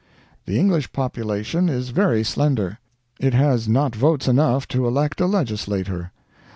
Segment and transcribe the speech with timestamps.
[0.47, 2.79] The English population is very slender;
[3.19, 6.11] it has not votes enough to elect a legislator.